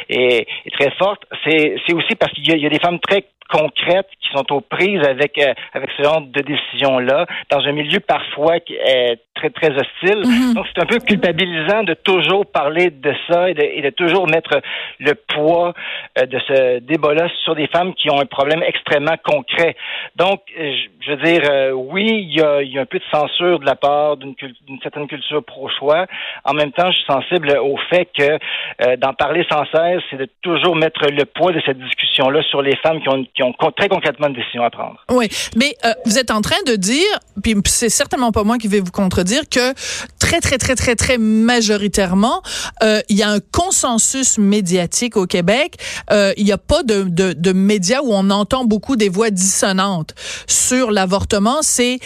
est, 0.08 0.46
très 0.72 0.90
forte, 0.92 1.22
c'est 1.44 1.92
aussi 1.92 2.14
parce 2.14 2.32
qu'il 2.32 2.48
y, 2.48 2.66
a 2.66 2.70
des 2.70 2.80
femmes 2.80 2.98
très 2.98 3.26
concrètes 3.50 4.08
qui 4.20 4.29
sont 4.32 4.52
aux 4.52 4.61
prises 4.61 5.02
avec 5.06 5.37
euh, 5.38 5.52
avec 5.75 5.91
ce 5.97 6.02
genre 6.02 6.20
de 6.20 6.41
décision 6.41 6.99
là 6.99 7.26
dans 7.50 7.61
un 7.61 7.73
milieu 7.73 8.00
parfois 8.00 8.61
qui 8.61 8.75
est 8.75 9.19
très 9.35 9.50
très 9.50 9.70
hostile. 9.70 10.23
Mhm. 10.25 10.55
Donc 10.55 10.67
c'est 10.73 10.82
un 10.82 10.87
peu 10.87 10.99
culpabilisant 10.99 11.82
de 11.82 11.94
toujours 11.94 12.47
parler 12.47 12.91
de 12.91 13.12
ça 13.29 13.50
et 13.50 13.55
de, 13.55 13.62
et 13.62 13.82
de 13.82 13.91
toujours 13.91 14.29
mettre 14.29 14.61
le 14.99 15.14
poids 15.14 15.73
euh, 16.19 16.26
de 16.26 16.38
ce 16.47 16.79
débat-là 16.81 17.29
sur 17.44 17.55
des 17.55 17.67
femmes 17.67 17.94
qui 17.94 18.11
ont 18.11 18.20
un 18.20 18.26
problème 18.26 18.62
extrêmement 18.62 19.17
concret. 19.25 19.76
Donc 20.17 20.43
euh, 20.58 20.73
je, 21.00 21.11
veux 21.11 21.23
dire 21.23 21.43
oui 21.75 22.06
il 22.06 22.37
y 22.37 22.43
a, 22.43 22.62
il 22.62 22.73
y 22.73 22.79
a 22.79 22.82
un 22.82 22.87
peu 22.87 22.99
de 22.99 23.05
censure 23.12 23.58
de 23.58 23.67
la 23.67 23.75
part 23.75 24.17
d'une 24.17 24.35
certaine 24.82 25.08
culture 25.08 25.43
pro-choix. 25.44 26.06
En 26.44 26.53
même 26.53 26.73
temps 26.73 26.91
je 26.91 26.96
suis 26.99 27.06
sensible 27.06 27.58
au 27.58 27.76
fait 27.88 28.08
que 28.17 28.96
d'en 28.96 29.14
parler 29.14 29.44
sans 29.50 29.64
cesse 29.75 30.03
c'est 30.11 30.19
de 30.19 30.29
toujours 30.43 30.76
mettre 30.76 31.06
le 31.11 31.25
poids 31.25 31.53
de 31.53 31.61
cette 31.67 31.79
discussion 31.79 32.31
là 32.31 32.43
sur 32.44 32.62
les 32.62 32.76
femmes 32.76 33.00
qui 33.00 33.08
ont 33.08 33.25
qui 33.35 33.39
ont 33.42 33.54
très 33.76 33.88
concrètement 33.88 34.28
une 34.28 34.34
décision 34.34 34.62
à 34.64 34.70
prendre. 34.70 34.96
Oui, 35.10 35.28
mais 35.56 35.76
euh, 35.84 35.92
vous 36.06 36.19
êtes 36.19 36.31
en 36.31 36.40
train 36.40 36.62
de 36.66 36.76
dire, 36.76 37.06
puis 37.42 37.54
c'est 37.66 37.88
certainement 37.88 38.32
pas 38.32 38.44
moi 38.44 38.58
qui 38.58 38.69
vais 38.69 38.81
vous 38.81 38.90
contredire, 38.90 39.42
que 39.48 39.75
très, 40.19 40.40
très, 40.40 40.58
très, 40.58 40.75
très, 40.75 40.96
très 40.96 41.19
majoritairement, 41.19 42.42
euh, 42.82 43.00
il 43.08 43.16
y 43.16 43.22
a 43.22 43.31
un 43.31 43.40
consensus 43.40 44.38
médiatique 44.38 45.16
au 45.16 45.26
Québec. 45.26 45.76
Euh, 46.10 46.32
il 46.37 46.44
n'y 46.44 46.52
a 46.52 46.58
pas 46.58 46.82
de, 46.82 47.04
de, 47.04 47.32
de 47.32 47.52
médias 47.52 48.00
où 48.02 48.12
on 48.12 48.31
entend 48.31 48.64
beaucoup 48.64 48.96
des 48.96 49.08
voix 49.08 49.31
dissonantes 49.31 50.14
sur 50.46 50.90
l'avortement. 50.90 51.58
C'est 51.62 51.98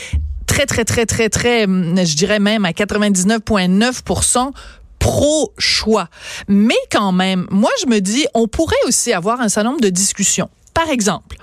très, 0.47 0.67
très, 0.67 0.85
très, 0.85 1.07
très, 1.07 1.29
très, 1.29 1.63
je 1.63 2.17
dirais 2.17 2.39
même 2.39 2.65
à 2.65 2.71
99,9 2.71 4.53
pro-choix. 4.99 6.09
Mais 6.49 6.75
quand 6.91 7.13
même, 7.13 7.47
moi, 7.51 7.71
je 7.83 7.87
me 7.87 8.01
dis, 8.01 8.27
on 8.33 8.49
pourrait 8.49 8.75
aussi 8.87 9.13
avoir 9.13 9.41
un 9.41 9.49
certain 9.49 9.71
nombre 9.71 9.83
de 9.83 9.91
discussions. 9.91 10.49
Par 10.75 10.91
exemple, 10.91 11.39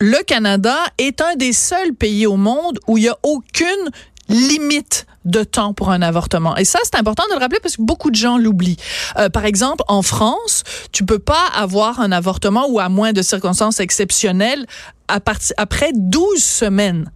le 0.00 0.22
Canada 0.24 0.76
est 0.98 1.20
un 1.20 1.34
des 1.36 1.52
seuls 1.52 1.92
pays 1.92 2.26
au 2.26 2.36
monde 2.36 2.78
où 2.86 2.96
il 2.96 3.02
n'y 3.02 3.08
a 3.08 3.18
aucune 3.22 3.90
limite 4.28 5.06
de 5.24 5.42
temps 5.42 5.74
pour 5.74 5.90
un 5.90 6.00
avortement. 6.00 6.56
Et 6.56 6.64
ça, 6.64 6.78
c'est 6.84 6.96
important 6.96 7.24
de 7.28 7.34
le 7.34 7.40
rappeler 7.40 7.60
parce 7.60 7.76
que 7.76 7.82
beaucoup 7.82 8.10
de 8.10 8.16
gens 8.16 8.38
l'oublient. 8.38 8.78
Euh, 9.18 9.28
par 9.28 9.44
exemple, 9.44 9.84
en 9.88 10.02
France, 10.02 10.62
tu 10.92 11.04
peux 11.04 11.18
pas 11.18 11.44
avoir 11.54 12.00
un 12.00 12.12
avortement 12.12 12.66
ou 12.68 12.80
à 12.80 12.88
moins 12.88 13.12
de 13.12 13.20
circonstances 13.20 13.80
exceptionnelles 13.80 14.66
à 15.08 15.20
après 15.58 15.90
12 15.94 16.42
semaines 16.42 17.10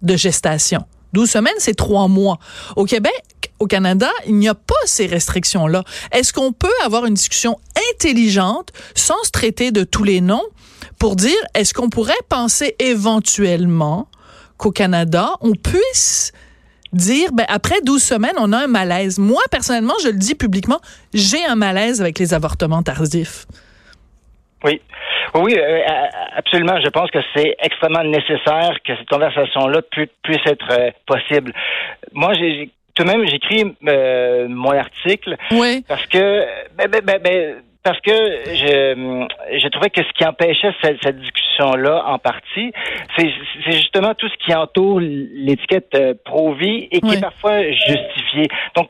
de 0.00 0.16
gestation. 0.16 0.84
12 1.12 1.30
semaines, 1.30 1.54
c'est 1.58 1.74
trois 1.74 2.08
mois. 2.08 2.38
Au 2.76 2.84
Québec, 2.84 3.12
au 3.58 3.66
Canada, 3.66 4.08
il 4.26 4.34
n'y 4.36 4.48
a 4.48 4.54
pas 4.54 4.74
ces 4.84 5.06
restrictions-là. 5.06 5.84
Est-ce 6.12 6.32
qu'on 6.32 6.52
peut 6.52 6.68
avoir 6.84 7.06
une 7.06 7.14
discussion 7.14 7.56
intelligente 7.92 8.70
sans 8.94 9.22
se 9.24 9.30
traiter 9.30 9.70
de 9.70 9.84
tous 9.84 10.04
les 10.04 10.20
noms 10.20 10.44
pour 10.98 11.16
dire, 11.16 11.36
est-ce 11.54 11.74
qu'on 11.74 11.90
pourrait 11.90 12.12
penser 12.28 12.76
éventuellement 12.78 14.08
qu'au 14.56 14.70
Canada, 14.70 15.30
on 15.40 15.52
puisse 15.52 16.32
dire, 16.92 17.30
ben, 17.32 17.46
après 17.48 17.80
12 17.82 18.02
semaines, 18.02 18.36
on 18.38 18.52
a 18.52 18.64
un 18.64 18.66
malaise? 18.66 19.18
Moi, 19.18 19.42
personnellement, 19.50 19.94
je 20.02 20.08
le 20.08 20.18
dis 20.18 20.34
publiquement, 20.34 20.80
j'ai 21.12 21.44
un 21.44 21.56
malaise 21.56 22.00
avec 22.00 22.18
les 22.18 22.34
avortements 22.34 22.82
tardifs. 22.82 23.46
Oui. 24.64 24.80
Oui, 25.34 25.56
euh, 25.58 25.80
absolument. 26.36 26.80
Je 26.82 26.88
pense 26.90 27.10
que 27.10 27.18
c'est 27.34 27.56
extrêmement 27.60 28.04
nécessaire 28.04 28.76
que 28.86 28.96
cette 28.96 29.08
conversation-là 29.08 29.80
puisse 30.22 30.46
être 30.46 30.66
euh, 30.70 30.90
possible. 31.06 31.52
Moi, 32.12 32.32
j'ai 32.34 32.70
tout 32.94 33.02
de 33.02 33.08
même, 33.08 33.26
j'écris 33.26 33.76
euh, 33.88 34.46
mon 34.48 34.70
article 34.70 35.36
oui. 35.50 35.84
parce 35.86 36.06
que 36.06 36.44
ben, 36.76 36.88
ben, 36.88 37.18
ben, 37.22 37.54
parce 37.82 38.00
que 38.00 38.10
je, 38.10 39.26
je 39.58 39.68
trouvais 39.68 39.90
que 39.90 40.02
ce 40.02 40.12
qui 40.14 40.24
empêchait 40.24 40.72
cette, 40.82 41.02
cette 41.02 41.20
discussion-là, 41.20 42.04
en 42.06 42.18
partie, 42.18 42.72
c'est 43.16 43.30
justement 43.66 44.14
tout 44.14 44.28
ce 44.28 44.36
qui 44.44 44.54
entoure 44.54 45.00
l'étiquette 45.00 45.96
pro-vie 46.24 46.88
et 46.90 47.00
qui 47.00 47.14
est 47.14 47.20
parfois 47.20 47.62
justifié. 47.70 48.48
Donc, 48.74 48.88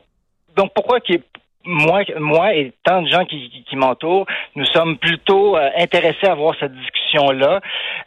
donc 0.56 0.72
pourquoi 0.74 1.00
qui 1.00 1.20
moi, 1.64 2.02
moi 2.18 2.54
et 2.54 2.72
tant 2.84 3.02
de 3.02 3.08
gens 3.08 3.24
qui, 3.24 3.64
qui, 3.68 3.76
m'entourent, 3.76 4.26
nous 4.54 4.66
sommes 4.66 4.98
plutôt 4.98 5.56
euh, 5.56 5.70
intéressés 5.76 6.26
à 6.26 6.32
avoir 6.32 6.54
cette 6.60 6.74
discussion-là, 7.14 7.60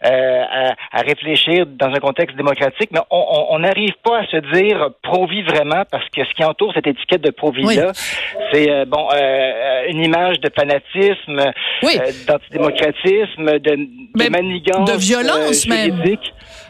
euh, 0.05 0.43
à, 0.91 1.01
réfléchir 1.01 1.65
dans 1.65 1.87
un 1.87 1.99
contexte 1.99 2.35
démocratique, 2.35 2.89
mais 2.91 2.99
on 3.09 3.59
n'arrive 3.59 3.93
pas 4.03 4.19
à 4.19 4.25
se 4.27 4.37
dire 4.53 4.89
pro-vie 5.03 5.43
vraiment 5.43 5.83
parce 5.91 6.07
que 6.09 6.23
ce 6.23 6.33
qui 6.33 6.43
entoure 6.43 6.73
cette 6.73 6.87
étiquette 6.87 7.21
de 7.21 7.31
pro-vie-là, 7.31 7.91
c'est 8.51 8.69
euh, 8.69 8.85
bon 8.85 9.07
une 9.89 10.03
image 10.03 10.39
de 10.39 10.49
fanatisme, 10.53 11.51
d'antidémocratisme, 12.27 13.59
de, 13.59 13.75
de 14.15 14.29
manigance, 14.29 14.91
de 14.91 14.97
violence 14.97 15.67
même 15.67 16.01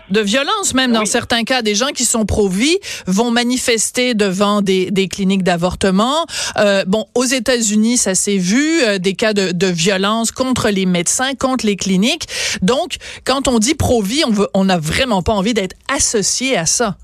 de 0.09 0.21
violence 0.21 0.73
même 0.73 0.91
dans 0.91 1.05
certains 1.05 1.43
cas. 1.43 1.61
Des 1.61 1.75
gens 1.75 1.87
qui 1.87 2.05
sont 2.05 2.25
pro-vie 2.25 2.77
vont 3.05 3.31
manifester 3.31 4.13
devant 4.13 4.61
des, 4.61 4.91
des 4.91 5.07
cliniques 5.07 5.43
d'avortement. 5.43 6.25
Euh, 6.57 6.83
bon, 6.87 7.05
aux 7.15 7.25
États-Unis, 7.25 7.97
ça 7.97 8.15
s'est 8.15 8.37
vu, 8.37 8.81
euh, 8.83 8.99
des 8.99 9.13
cas 9.13 9.33
de, 9.33 9.51
de 9.51 9.67
violence 9.67 10.31
contre 10.31 10.69
les 10.69 10.85
médecins, 10.85 11.33
contre 11.35 11.65
les 11.65 11.75
cliniques. 11.75 12.26
Donc, 12.61 12.97
quand 13.25 13.47
on 13.47 13.59
dit 13.59 13.75
pro-vie, 13.75 14.23
on 14.25 14.31
veut, 14.31 14.47
on 14.53 14.65
n'a 14.65 14.77
vraiment 14.77 15.21
pas 15.21 15.33
envie 15.33 15.53
d'être 15.53 15.75
associé 15.87 16.57
à 16.57 16.65
ça. 16.65 16.97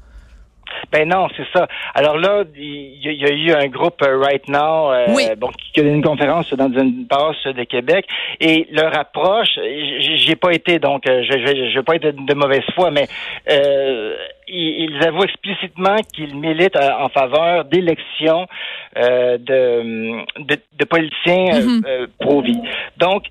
Ben 0.92 1.08
non, 1.08 1.28
c'est 1.36 1.46
ça. 1.54 1.68
Alors 1.94 2.18
là, 2.18 2.44
il 2.56 3.00
y, 3.02 3.26
a 3.26 3.32
eu 3.32 3.52
un 3.52 3.68
groupe 3.68 4.02
euh, 4.04 4.20
Right 4.20 4.48
Now, 4.48 4.92
euh, 4.92 5.36
bon, 5.36 5.50
qui 5.74 5.80
a 5.80 5.84
une 5.84 6.04
conférence 6.04 6.54
dans 6.54 6.72
une 6.72 7.08
passe 7.08 7.44
de 7.46 7.64
Québec, 7.64 8.06
et 8.40 8.68
leur 8.72 8.98
approche, 8.98 9.60
j'ai 10.18 10.36
pas 10.36 10.52
été 10.52 10.80
donc, 10.80 11.08
euh, 11.08 11.24
je, 11.24 11.32
je, 11.32 11.70
je 11.70 11.76
vais 11.76 11.84
pas 11.84 11.96
être 11.96 12.12
de, 12.12 12.34
mauvaise 12.34 12.64
foi, 12.76 12.92
mais 12.92 13.08
euh, 13.50 14.16
ils, 14.48 15.00
avouent 15.04 15.24
explicitement 15.24 15.98
qu'ils 16.14 16.36
militent 16.36 16.78
en 16.78 17.10
faveur 17.10 17.66
d'élections 17.66 18.48
de, 18.96 20.26
de, 20.44 20.86
politiciens 20.86 21.60
mm-hmm. 21.60 22.08
pro-vie. 22.20 22.62
Donc 22.98 23.24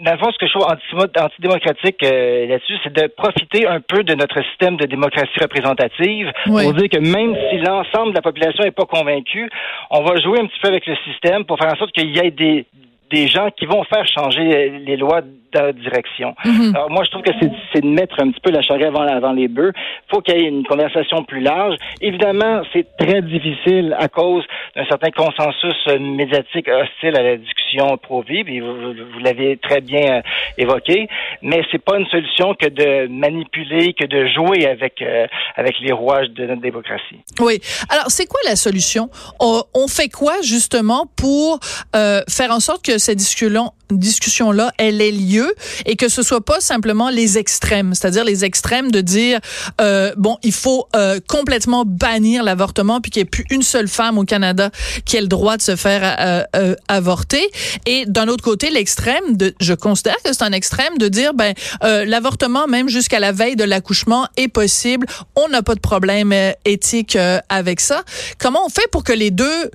dans 0.00 0.12
le 0.12 0.18
fond, 0.18 0.30
ce 0.32 0.38
que 0.38 0.46
je 0.46 0.52
trouve 0.52 1.06
antidémocratique 1.18 2.02
euh, 2.04 2.46
là-dessus, 2.46 2.74
c'est 2.84 2.92
de 2.92 3.06
profiter 3.08 3.66
un 3.66 3.80
peu 3.80 4.02
de 4.04 4.14
notre 4.14 4.42
système 4.44 4.76
de 4.76 4.86
démocratie 4.86 5.38
représentative 5.40 6.30
pour 6.44 6.74
dire 6.74 6.88
que 6.88 6.98
même 6.98 7.36
si 7.50 7.58
l'ensemble 7.58 8.10
de 8.10 8.16
la 8.16 8.22
population 8.22 8.64
n'est 8.64 8.70
pas 8.70 8.84
convaincue, 8.84 9.50
on 9.90 10.02
va 10.02 10.16
jouer 10.20 10.40
un 10.40 10.46
petit 10.46 10.60
peu 10.60 10.68
avec 10.68 10.86
le 10.86 10.96
système 11.04 11.44
pour 11.44 11.58
faire 11.58 11.72
en 11.72 11.76
sorte 11.76 11.92
qu'il 11.92 12.14
y 12.14 12.18
ait 12.18 12.30
des, 12.30 12.66
des 13.10 13.26
gens 13.26 13.48
qui 13.50 13.66
vont 13.66 13.82
faire 13.84 14.06
changer 14.06 14.70
les 14.70 14.96
lois 14.96 15.22
de 15.52 15.72
direction. 15.72 16.34
Mhm. 16.44 16.74
Alors 16.74 16.90
moi, 16.90 17.04
je 17.04 17.10
trouve 17.10 17.22
que 17.22 17.32
c'est 17.72 17.80
de 17.80 17.86
mettre 17.86 18.16
un 18.20 18.30
petit 18.30 18.40
peu 18.40 18.50
la 18.50 18.62
charrue 18.62 18.84
avant, 18.84 19.06
avant 19.06 19.32
les 19.32 19.48
bœufs. 19.48 19.72
Il 19.74 20.14
faut 20.14 20.20
qu'il 20.20 20.36
y 20.36 20.44
ait 20.44 20.48
une 20.48 20.66
conversation 20.66 21.24
plus 21.24 21.40
large. 21.40 21.76
Évidemment, 22.00 22.62
c'est 22.72 22.86
très 22.96 23.22
difficile 23.22 23.96
à 23.98 24.08
cause 24.08 24.44
d'un 24.76 24.86
certain 24.86 25.10
consensus 25.10 25.76
médiatique 25.98 26.68
hostile 26.68 27.16
à 27.16 27.22
la 27.22 27.36
discussion 27.36 27.58
pro-vie, 28.02 28.60
vous, 28.60 28.74
vous, 28.92 29.18
l'avez 29.22 29.56
très 29.56 29.80
bien 29.80 30.18
euh, 30.18 30.22
évoqué, 30.56 31.08
mais 31.42 31.62
c'est 31.70 31.82
pas 31.82 31.98
une 31.98 32.06
solution 32.06 32.54
que 32.54 32.68
de 32.68 33.08
manipuler, 33.08 33.94
que 33.94 34.06
de 34.06 34.26
jouer 34.28 34.66
avec 34.66 35.00
euh, 35.02 35.26
avec 35.56 35.74
les 35.80 35.92
rouages 35.92 36.30
de 36.30 36.46
notre 36.46 36.62
démocratie. 36.62 37.20
Oui. 37.40 37.60
Alors, 37.90 38.06
c'est 38.08 38.26
quoi 38.26 38.40
la 38.46 38.56
solution? 38.56 39.10
On, 39.40 39.62
on, 39.74 39.88
fait 39.88 40.08
quoi 40.08 40.34
justement 40.42 41.06
pour 41.16 41.60
euh, 41.96 42.20
faire 42.28 42.50
en 42.50 42.60
sorte 42.60 42.84
que 42.84 42.98
cette 42.98 43.18
discussion 43.18 43.72
discussion-là, 43.90 44.70
elle 44.78 45.00
ait 45.00 45.10
lieu? 45.10 45.37
Et 45.86 45.96
que 45.96 46.08
ce 46.08 46.22
soit 46.22 46.44
pas 46.44 46.60
simplement 46.60 47.10
les 47.10 47.38
extrêmes, 47.38 47.94
c'est-à-dire 47.94 48.24
les 48.24 48.44
extrêmes 48.44 48.90
de 48.90 49.00
dire 49.00 49.40
euh, 49.80 50.12
bon, 50.16 50.36
il 50.42 50.52
faut 50.52 50.86
euh, 50.96 51.20
complètement 51.26 51.84
bannir 51.86 52.42
l'avortement 52.42 53.00
puis 53.00 53.10
qu'il 53.10 53.20
n'y 53.22 53.26
ait 53.26 53.30
plus 53.30 53.44
une 53.50 53.62
seule 53.62 53.88
femme 53.88 54.18
au 54.18 54.24
Canada 54.24 54.70
qui 55.04 55.16
ait 55.16 55.20
le 55.20 55.28
droit 55.28 55.56
de 55.56 55.62
se 55.62 55.76
faire 55.76 56.16
euh, 56.54 56.74
avorter. 56.88 57.48
Et 57.86 58.04
d'un 58.06 58.28
autre 58.28 58.44
côté 58.44 58.70
l'extrême 58.70 59.24
je 59.60 59.74
considère 59.74 60.16
que 60.24 60.32
c'est 60.32 60.42
un 60.42 60.52
extrême 60.52 60.98
de 60.98 61.08
dire 61.08 61.34
ben 61.34 61.54
l'avortement 61.82 62.66
même 62.66 62.88
jusqu'à 62.88 63.20
la 63.20 63.32
veille 63.32 63.56
de 63.56 63.64
l'accouchement 63.64 64.26
est 64.36 64.48
possible, 64.48 65.06
on 65.36 65.48
n'a 65.48 65.62
pas 65.62 65.74
de 65.74 65.80
problème 65.80 66.34
éthique 66.64 67.16
avec 67.48 67.80
ça. 67.80 68.02
Comment 68.38 68.64
on 68.66 68.68
fait 68.68 68.88
pour 68.90 69.04
que 69.04 69.12
les 69.12 69.30
deux 69.30 69.70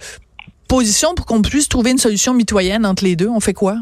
positions 0.68 1.14
pour 1.14 1.26
qu'on 1.26 1.42
puisse 1.42 1.70
trouver 1.70 1.92
une 1.92 1.98
solution 1.98 2.34
mitoyenne 2.34 2.86
entre 2.86 3.04
les 3.04 3.16
deux, 3.16 3.28
on 3.28 3.40
fait 3.40 3.54
quoi? 3.54 3.78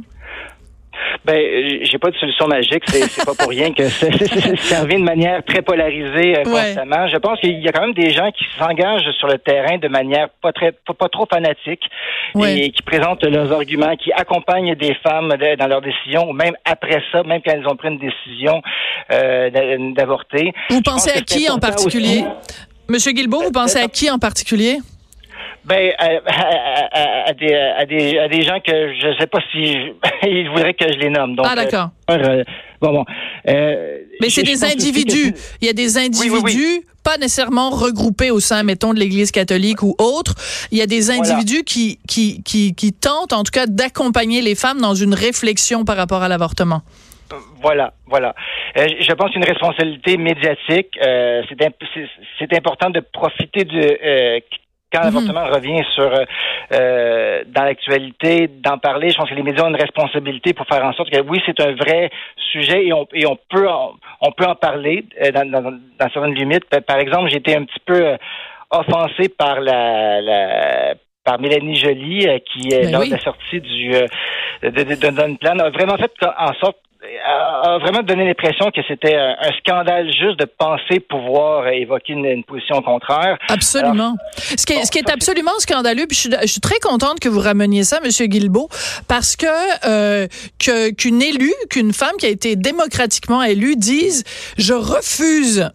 Ben, 1.25 1.79
j'ai 1.83 1.97
pas 1.97 2.09
de 2.09 2.15
solution 2.17 2.47
magique. 2.47 2.83
C'est 2.87 3.25
pas 3.25 3.35
pour 3.35 3.49
rien 3.49 3.71
que 3.73 3.87
c'est 3.89 4.57
servi 4.57 4.95
de 4.95 5.03
manière 5.03 5.43
très 5.43 5.61
polarisée 5.61 6.39
euh, 6.39 6.43
constamment. 6.43 7.07
Je 7.07 7.17
pense 7.17 7.39
qu'il 7.39 7.59
y 7.59 7.67
a 7.67 7.71
quand 7.71 7.81
même 7.81 7.93
des 7.93 8.11
gens 8.11 8.31
qui 8.31 8.45
s'engagent 8.57 9.09
sur 9.19 9.27
le 9.27 9.37
terrain 9.37 9.77
de 9.77 9.87
manière 9.87 10.29
pas 10.41 10.51
très, 10.51 10.71
pas, 10.71 11.09
trop 11.09 11.27
fanatique 11.31 11.83
et 12.35 12.71
qui 12.71 12.81
présentent 12.81 13.23
leurs 13.23 13.51
arguments, 13.51 13.95
qui 13.95 14.11
accompagnent 14.13 14.75
des 14.75 14.95
femmes 14.95 15.33
dans 15.59 15.67
leurs 15.67 15.81
décisions, 15.81 16.29
ou 16.29 16.33
même 16.33 16.55
après 16.65 17.01
ça, 17.11 17.23
même 17.23 17.41
quand 17.45 17.51
elles 17.51 17.67
ont 17.67 17.75
pris 17.75 17.89
une 17.89 17.99
décision 17.99 18.61
euh, 19.11 19.49
d'avorter. 19.93 20.53
Vous 20.69 20.81
pensez 20.81 21.11
à 21.11 21.21
qui 21.21 21.49
en 21.49 21.59
particulier? 21.59 22.23
Monsieur 22.89 23.11
Guilbeault, 23.11 23.43
vous 23.43 23.51
pensez 23.51 23.79
à 23.79 23.87
qui 23.87 24.09
en 24.09 24.19
particulier? 24.19 24.79
Ben, 25.63 25.93
à, 25.99 27.33
des, 27.33 27.53
à, 27.53 27.85
des, 27.85 28.17
à 28.17 28.27
des 28.27 28.41
gens 28.41 28.59
que 28.59 28.93
je 28.99 29.07
ne 29.07 29.15
sais 29.19 29.27
pas 29.27 29.39
si 29.51 29.93
ils 30.23 30.49
voudraient 30.49 30.73
que 30.73 30.91
je 30.91 30.97
les 30.97 31.09
nomme. 31.09 31.35
Donc, 31.35 31.45
ah, 31.47 31.55
d'accord. 31.55 31.89
Euh, 32.09 32.17
euh, 32.17 32.43
bon, 32.81 32.91
bon. 32.91 33.05
Euh, 33.47 33.99
Mais 34.19 34.29
c'est 34.29 34.43
des 34.43 34.63
individus. 34.63 35.35
Il 35.61 35.67
y 35.67 35.69
a 35.69 35.73
des 35.73 35.99
individus, 35.99 36.81
pas 37.03 37.17
nécessairement 37.17 37.69
regroupés 37.69 38.31
au 38.31 38.39
sein, 38.39 38.63
mettons, 38.63 38.93
de 38.93 38.99
l'Église 38.99 39.31
catholique 39.31 39.83
ou 39.83 39.95
autre. 39.99 40.33
Il 40.71 40.79
y 40.79 40.81
a 40.81 40.87
des 40.87 41.11
individus 41.11 41.63
qui, 41.63 41.99
qui, 42.07 42.41
qui, 42.41 42.73
qui 42.73 42.91
tentent, 42.91 43.33
en 43.33 43.43
tout 43.43 43.51
cas, 43.51 43.67
d'accompagner 43.67 44.41
les 44.41 44.55
femmes 44.55 44.81
dans 44.81 44.95
une 44.95 45.13
réflexion 45.13 45.85
par 45.85 45.95
rapport 45.95 46.23
à 46.23 46.27
l'avortement. 46.27 46.81
Voilà, 47.61 47.93
voilà. 48.07 48.35
je 48.75 49.13
pense 49.13 49.33
une 49.35 49.45
responsabilité 49.45 50.17
médiatique. 50.17 50.89
Euh, 51.01 51.43
c'est 52.39 52.53
important 52.57 52.89
de 52.89 52.99
profiter 52.99 53.63
de 53.63 54.41
quand 54.91 54.99
mhm. 54.99 55.05
l'avortement 55.05 55.45
revient 55.45 55.83
sur 55.95 56.03
euh, 56.03 56.25
euh, 56.73 57.43
dans 57.47 57.63
l'actualité, 57.63 58.47
d'en 58.47 58.77
parler, 58.77 59.09
je 59.09 59.17
pense 59.17 59.29
que 59.29 59.35
les 59.35 59.43
médias 59.43 59.63
ont 59.63 59.69
une 59.69 59.75
responsabilité 59.75 60.53
pour 60.53 60.65
faire 60.67 60.83
en 60.83 60.93
sorte 60.93 61.09
que 61.09 61.21
oui, 61.21 61.41
c'est 61.45 61.59
un 61.59 61.73
vrai 61.73 62.09
sujet 62.51 62.85
et 62.85 62.93
on, 62.93 63.07
et 63.13 63.25
on 63.25 63.37
peut 63.49 63.67
en, 63.67 63.93
on 64.21 64.31
peut 64.31 64.45
en 64.45 64.55
parler 64.55 65.05
euh, 65.21 65.31
dans, 65.31 65.49
dans, 65.49 65.71
dans 65.71 66.09
certaines 66.13 66.35
limites. 66.35 66.65
Par 66.85 66.97
exemple, 66.97 67.29
j'ai 67.29 67.37
été 67.37 67.55
un 67.55 67.63
petit 67.63 67.79
peu 67.85 68.05
euh, 68.05 68.17
offensé 68.69 69.29
par 69.29 69.59
la, 69.59 70.21
la 70.21 70.93
par 71.23 71.39
Mélanie 71.39 71.75
Joly, 71.75 72.27
qui, 72.51 72.69
ben 72.69 72.91
lors 72.91 73.05
de 73.05 73.11
la 73.11 73.19
sortie 73.19 73.61
du 73.61 73.91
de, 73.91 74.69
de, 74.69 74.95
de, 74.95 75.37
Plan, 75.37 75.59
a 75.59 75.69
vraiment 75.69 75.97
fait 75.97 76.11
en 76.23 76.51
sorte 76.53 76.77
a 77.23 77.79
vraiment 77.79 78.03
donné 78.03 78.25
l'impression 78.25 78.69
que 78.71 78.81
c'était 78.87 79.15
un, 79.15 79.35
scandale 79.59 80.07
juste 80.07 80.39
de 80.39 80.45
penser 80.45 80.99
pouvoir 80.99 81.67
évoquer 81.67 82.13
une, 82.13 82.43
position 82.43 82.81
contraire. 82.81 83.37
Absolument. 83.49 84.15
ce 84.37 84.65
qui 84.65 84.73
est, 84.73 84.85
ce 84.85 84.91
qui 84.91 84.99
est 84.99 85.09
absolument 85.09 85.57
scandaleux, 85.59 86.05
puis 86.07 86.15
je 86.15 86.21
suis, 86.21 86.31
je 86.41 86.47
suis, 86.47 86.61
très 86.61 86.79
contente 86.79 87.19
que 87.19 87.29
vous 87.29 87.39
rameniez 87.39 87.83
ça, 87.83 87.99
Monsieur 88.03 88.27
Guilbeault, 88.27 88.69
parce 89.07 89.35
que 89.35 89.47
euh, 89.85 90.27
qu'une 90.97 91.21
élue, 91.21 91.53
qu'une 91.69 91.93
femme 91.93 92.15
qui 92.19 92.25
a 92.25 92.29
été 92.29 92.55
démocratiquement 92.55 93.41
élue 93.41 93.75
dise 93.75 94.23
je 94.57 94.73
refuse 94.73 95.69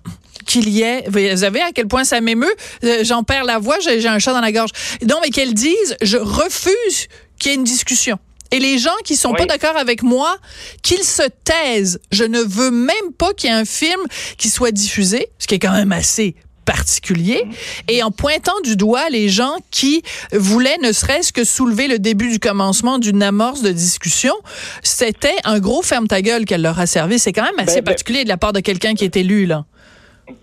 qu'il 0.47 0.69
y 0.69 0.83
ait, 0.83 1.05
vous 1.09 1.37
savez 1.37 1.61
à 1.61 1.73
quel 1.75 1.89
point 1.89 2.05
ça 2.05 2.21
m'émeut, 2.21 2.55
euh, 2.85 3.03
j'en 3.03 3.25
perds 3.25 3.45
la 3.45 3.59
voix, 3.59 3.77
j'ai 3.81 4.07
un 4.07 4.19
chat 4.19 4.33
dans 4.33 4.41
la 4.41 4.53
gorge. 4.53 4.71
Donc, 5.03 5.19
mais 5.23 5.31
qu'elle 5.31 5.55
dise, 5.55 5.97
je 6.03 6.17
refuse 6.17 7.09
qu'il 7.39 7.51
y 7.51 7.55
ait 7.55 7.59
une 7.59 7.65
discussion. 7.65 8.19
Et 8.51 8.59
les 8.59 8.79
gens 8.79 8.95
qui 9.05 9.17
sont 9.17 9.33
pas 9.33 9.47
d'accord 9.47 9.77
avec 9.77 10.03
moi, 10.03 10.37
qu'ils 10.83 11.05
se 11.05 11.23
taisent. 11.45 12.01
Je 12.13 12.25
ne 12.25 12.41
veux 12.41 12.71
même 12.71 13.13
pas 13.19 13.33
qu'il 13.35 13.51
y 13.51 13.53
ait 13.53 13.57
un 13.57 13.65
film 13.65 14.01
qui 14.39 14.49
soit 14.51 14.71
diffusé, 14.71 15.29
ce 15.39 15.47
qui 15.47 15.55
est 15.55 15.59
quand 15.59 15.73
même 15.73 15.93
assez 15.93 16.37
particulier, 16.65 17.47
et 17.89 18.03
en 18.03 18.11
pointant 18.11 18.61
du 18.65 18.77
doigt 18.77 19.09
les 19.09 19.29
gens 19.29 19.57
qui 19.71 20.03
voulaient 20.33 20.79
ne 20.83 20.91
serait-ce 20.93 21.33
que 21.33 21.45
soulever 21.45 21.87
le 21.87 21.99
début 21.99 22.29
du 22.29 22.41
commencement 22.41 22.99
d'une 22.99 23.23
amorce 23.23 23.63
de 23.63 23.71
discussion, 23.71 24.35
c'était 24.83 25.37
un 25.45 25.61
gros 25.61 25.83
ferme 25.83 26.09
ta 26.09 26.21
gueule 26.23 26.45
qu'elle 26.45 26.63
leur 26.63 26.79
a 26.81 26.87
servi. 26.87 27.19
C'est 27.21 27.33
quand 27.33 27.45
même 27.45 27.59
assez 27.59 27.77
ben, 27.77 27.85
ben 27.85 27.85
particulier 27.85 28.25
de 28.25 28.29
la 28.29 28.37
part 28.37 28.53
de 28.53 28.61
quelqu'un 28.61 28.95
qui 28.95 29.05
est 29.05 29.17
élu, 29.17 29.47
là. 29.47 29.65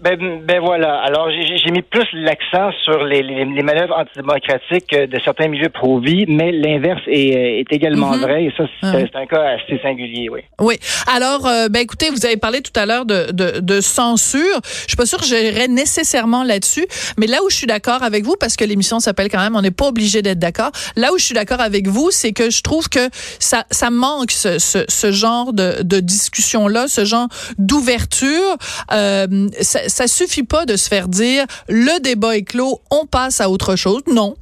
Ben, 0.01 0.17
ben 0.41 0.61
voilà. 0.61 1.01
Alors, 1.01 1.29
j'ai 1.29 1.71
mis 1.71 1.81
plus 1.81 2.07
l'accent 2.13 2.71
sur 2.85 3.03
les, 3.03 3.21
les, 3.21 3.43
les, 3.43 3.63
manœuvres 3.63 3.95
antidémocratiques 3.97 4.95
de 4.95 5.19
certains 5.19 5.49
milieux 5.49 5.69
pro-vie, 5.69 6.25
mais 6.27 6.53
l'inverse 6.53 7.01
est, 7.07 7.59
est, 7.59 7.71
également 7.71 8.11
mhm. 8.11 8.21
vrai. 8.21 8.43
Et 8.45 8.53
ça, 8.55 8.63
c'est 8.81 9.15
un 9.15 9.25
cas 9.25 9.57
assez 9.57 9.81
singulier, 9.81 10.29
oui. 10.29 10.39
Oui. 10.61 10.75
Alors, 11.13 11.45
euh, 11.47 11.67
ben 11.67 11.81
écoutez, 11.81 12.09
vous 12.11 12.25
avez 12.25 12.37
parlé 12.37 12.61
tout 12.61 12.71
à 12.79 12.85
l'heure 12.85 13.05
de, 13.05 13.31
de, 13.31 13.59
de, 13.59 13.81
censure. 13.81 14.61
Je 14.63 14.87
suis 14.87 14.95
pas 14.95 15.05
sûre 15.05 15.19
que 15.19 15.25
j'irai 15.25 15.67
nécessairement 15.67 16.43
là-dessus, 16.43 16.85
mais 17.17 17.27
là 17.27 17.37
où 17.45 17.49
je 17.49 17.55
suis 17.57 17.67
d'accord 17.67 18.03
avec 18.03 18.23
vous, 18.23 18.35
parce 18.39 18.55
que 18.55 18.63
l'émission 18.63 19.01
s'appelle 19.01 19.29
quand 19.29 19.41
même, 19.41 19.57
on 19.57 19.61
n'est 19.61 19.71
pas 19.71 19.87
obligé 19.87 20.21
d'être 20.21 20.39
d'accord. 20.39 20.71
Là 20.95 21.11
où 21.11 21.17
je 21.17 21.25
suis 21.25 21.35
d'accord 21.35 21.59
avec 21.59 21.89
vous, 21.89 22.09
c'est 22.09 22.31
que 22.31 22.49
je 22.49 22.61
trouve 22.61 22.87
que 22.87 23.09
ça, 23.39 23.65
ça 23.69 23.89
manque 23.89 24.31
ce, 24.31 24.59
ce, 24.59 24.85
ce 24.87 25.11
genre 25.11 25.51
de, 25.51 25.83
de 25.83 25.99
discussion-là, 25.99 26.87
ce 26.87 27.03
genre 27.03 27.27
d'ouverture. 27.57 28.57
Euh, 28.93 29.49
ça, 29.73 29.89
ça 29.89 30.07
suffit 30.07 30.43
pas 30.43 30.65
de 30.65 30.77
se 30.77 30.87
faire 30.87 31.07
dire 31.07 31.45
le 31.67 31.99
débat 31.99 32.37
est 32.37 32.43
clos, 32.43 32.81
on 32.91 33.05
passe 33.05 33.41
à 33.41 33.49
autre 33.49 33.75
chose. 33.75 34.01
Non. 34.07 34.35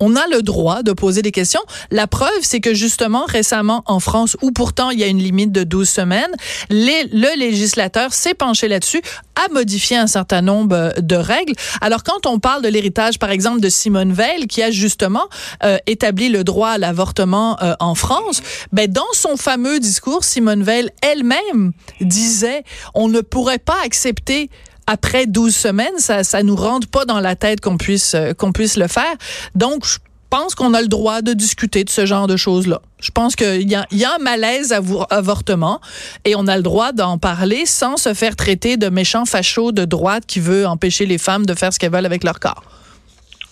on 0.00 0.16
a 0.16 0.26
le 0.28 0.42
droit 0.42 0.82
de 0.82 0.92
poser 0.92 1.20
des 1.20 1.30
questions. 1.30 1.60
La 1.90 2.06
preuve, 2.06 2.40
c'est 2.40 2.60
que 2.60 2.72
justement, 2.72 3.24
récemment, 3.26 3.82
en 3.84 4.00
France, 4.00 4.36
où 4.40 4.50
pourtant 4.50 4.88
il 4.88 4.98
y 4.98 5.04
a 5.04 5.06
une 5.06 5.18
limite 5.18 5.52
de 5.52 5.62
12 5.62 5.88
semaines, 5.88 6.34
le 6.70 7.38
législateur 7.38 8.14
s'est 8.14 8.32
penché 8.34 8.66
là-dessus, 8.66 9.02
a 9.36 9.52
modifié 9.52 9.98
un 9.98 10.06
certain 10.06 10.40
nombre 10.40 10.94
de 10.98 11.16
règles. 11.16 11.52
Alors, 11.82 12.02
quand 12.02 12.26
on 12.26 12.38
parle 12.38 12.62
de 12.62 12.68
l'héritage, 12.68 13.18
par 13.18 13.30
exemple, 13.30 13.60
de 13.60 13.68
Simone 13.68 14.12
Veil, 14.12 14.46
qui 14.46 14.62
a 14.62 14.70
justement 14.70 15.28
euh, 15.64 15.76
établi 15.86 16.30
le 16.30 16.44
droit 16.44 16.70
à 16.70 16.78
l'avortement 16.78 17.58
euh, 17.62 17.74
en 17.78 17.94
France, 17.94 18.42
ben, 18.72 18.90
dans 18.90 19.12
son 19.12 19.36
fameux 19.36 19.80
discours, 19.80 20.24
Simone 20.24 20.62
Veil 20.62 20.88
elle-même 21.02 21.72
disait, 22.00 22.64
on 22.94 23.08
ne 23.08 23.20
pourrait 23.20 23.58
pas 23.58 23.76
accepter 23.84 24.48
après 24.90 25.26
12 25.26 25.54
semaines, 25.54 25.98
ça 25.98 26.24
ça 26.24 26.42
nous 26.42 26.56
rentre 26.56 26.88
pas 26.88 27.04
dans 27.04 27.20
la 27.20 27.36
tête 27.36 27.60
qu'on 27.60 27.76
puisse 27.76 28.14
euh, 28.14 28.32
qu'on 28.34 28.52
puisse 28.52 28.76
le 28.76 28.88
faire. 28.88 29.14
Donc 29.54 29.86
je 29.86 29.98
pense 30.30 30.54
qu'on 30.54 30.74
a 30.74 30.80
le 30.80 30.88
droit 30.88 31.22
de 31.22 31.32
discuter 31.32 31.84
de 31.84 31.90
ce 31.90 32.06
genre 32.06 32.26
de 32.26 32.36
choses-là. 32.36 32.80
Je 33.00 33.10
pense 33.10 33.36
qu'il 33.36 33.68
y 33.68 33.74
a, 33.74 33.86
y 33.90 34.04
a 34.04 34.14
un 34.14 34.18
malaise 34.18 34.72
à 34.72 34.80
avortement 35.10 35.80
et 36.24 36.34
on 36.36 36.46
a 36.46 36.56
le 36.56 36.62
droit 36.62 36.92
d'en 36.92 37.18
parler 37.18 37.66
sans 37.66 37.96
se 37.96 38.14
faire 38.14 38.36
traiter 38.36 38.76
de 38.76 38.88
méchants 38.88 39.26
fachos 39.26 39.72
de 39.72 39.84
droite 39.84 40.24
qui 40.26 40.40
veut 40.40 40.66
empêcher 40.66 41.06
les 41.06 41.18
femmes 41.18 41.46
de 41.46 41.54
faire 41.54 41.72
ce 41.72 41.78
qu'elles 41.78 41.92
veulent 41.92 42.06
avec 42.06 42.24
leur 42.24 42.38
corps. 42.38 42.62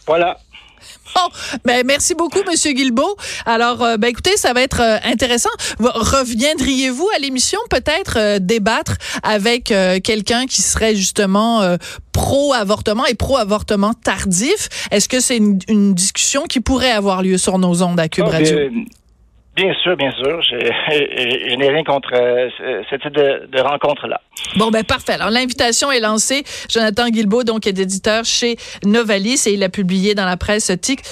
Voilà. 0.06 0.38
Bon, 1.14 1.28
ben 1.64 1.86
merci 1.86 2.14
beaucoup, 2.14 2.40
Monsieur 2.46 2.72
Guilbeault. 2.72 3.16
Alors, 3.46 3.82
euh, 3.82 3.96
ben 3.96 4.08
écoutez, 4.08 4.36
ça 4.36 4.52
va 4.52 4.62
être 4.62 4.80
euh, 4.80 4.98
intéressant. 5.04 5.50
Reviendriez-vous 5.78 7.08
à 7.16 7.18
l'émission 7.18 7.58
peut-être 7.70 8.18
euh, 8.18 8.38
débattre 8.38 8.96
avec 9.22 9.72
quelqu'un 10.02 10.46
qui 10.46 10.62
serait 10.62 10.94
justement 10.94 11.76
pro-avortement 12.12 13.06
et 13.06 13.14
pro-avortement 13.14 13.94
tardif? 13.94 14.68
Est-ce 14.90 15.08
que 15.08 15.20
c'est 15.20 15.36
une, 15.36 15.58
une, 15.68 15.94
discussion 15.94 16.44
qui 16.44 16.60
pourrait 16.60 16.90
avoir 16.90 17.22
lieu 17.22 17.38
sur 17.38 17.58
nos 17.58 17.82
ondes 17.82 18.00
à 18.00 18.08
Cube 18.08 18.26
ah, 18.28 18.32
Radio? 18.32 18.56
Bien 19.58 19.74
sûr, 19.82 19.96
bien 19.96 20.12
sûr. 20.12 20.40
Je, 20.40 20.54
je, 20.56 21.56
n'ai 21.56 21.68
rien 21.68 21.82
contre 21.82 22.10
euh, 22.14 22.48
ce 22.88 22.94
type 22.94 23.12
de, 23.12 23.48
de 23.50 23.60
rencontre-là. 23.60 24.20
Bon, 24.54 24.70
ben 24.70 24.84
parfait. 24.84 25.14
Alors, 25.14 25.30
l'invitation 25.30 25.90
est 25.90 25.98
lancée. 25.98 26.44
Jonathan 26.70 27.08
Guilbeault, 27.08 27.42
donc, 27.42 27.66
est 27.66 27.76
éditeur 27.76 28.24
chez 28.24 28.56
Novalis 28.84 29.48
et 29.48 29.54
il 29.54 29.64
a 29.64 29.68
publié 29.68 30.14
dans 30.14 30.26
la 30.26 30.36
presse 30.36 30.70
titre 30.80 31.02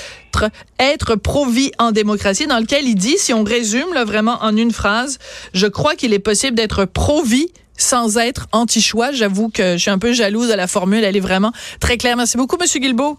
Être 0.79 1.17
pro-vie 1.17 1.73
en 1.81 1.91
démocratie, 1.91 2.47
dans 2.47 2.61
lequel 2.61 2.85
il 2.85 2.95
dit, 2.95 3.19
si 3.19 3.35
on 3.35 3.43
résume 3.43 3.93
là, 3.95 4.05
vraiment 4.05 4.39
en 4.41 4.57
une 4.57 4.71
phrase, 4.71 5.19
je 5.53 5.67
crois 5.67 5.97
qu'il 5.97 6.15
est 6.15 6.21
possible 6.21 6.57
d'être 6.57 6.85
pro-vie 6.85 7.49
sans 7.77 8.17
être 8.17 8.47
anti-choix. 8.53 9.11
J'avoue 9.11 9.51
que 9.51 9.73
je 9.73 9.79
suis 9.79 9.91
un 9.91 9.99
peu 9.99 10.13
jalouse 10.13 10.49
de 10.49 10.55
la 10.55 10.69
formule. 10.69 11.03
Elle 11.03 11.17
est 11.17 11.21
vraiment 11.21 11.51
très 11.81 11.97
claire. 11.97 12.17
Merci 12.17 12.37
beaucoup, 12.37 12.59
Monsieur 12.61 12.79
Guilbeault. 12.79 13.19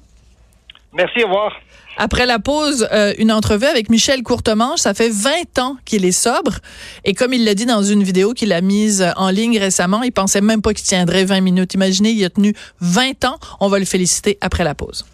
Merci, 0.94 1.22
au 1.26 1.28
revoir. 1.28 1.52
Après 1.98 2.28
la 2.28 2.38
pause, 2.38 2.88
euh, 2.92 3.14
une 3.18 3.32
entrevue 3.32 3.66
avec 3.66 3.90
Michel 3.90 4.22
Courtemanche. 4.22 4.80
Ça 4.80 4.94
fait 4.94 5.10
20 5.10 5.60
ans 5.60 5.78
qu'il 5.84 6.06
est 6.06 6.12
sobre. 6.12 6.60
Et 7.04 7.14
comme 7.14 7.34
il 7.34 7.44
l'a 7.44 7.56
dit 7.56 7.66
dans 7.66 7.82
une 7.82 8.04
vidéo 8.04 8.34
qu'il 8.34 8.54
a 8.54 8.62
mise 8.62 9.06
en 9.18 9.30
ligne 9.30 9.58
récemment, 9.58 10.04
il 10.04 10.12
pensait 10.12 10.42
même 10.42 10.62
pas 10.62 10.74
qu'il 10.74 10.86
tiendrait 10.86 11.26
20 11.26 11.42
minutes. 11.42 11.74
Imaginez, 11.74 12.12
il 12.12 12.24
a 12.24 12.30
tenu 12.30 12.54
20 12.82 13.26
ans. 13.26 13.40
On 13.60 13.68
va 13.68 13.80
le 13.80 13.86
féliciter 13.86 14.38
après 14.42 14.64
la 14.64 14.76
pause. 14.76 15.06